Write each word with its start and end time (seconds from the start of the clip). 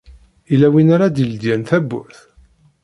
Yella 0.49 0.67
win 0.73 0.93
ara 0.95 1.13
d-iledyen 1.15 1.61
tawwurt? 1.69 2.17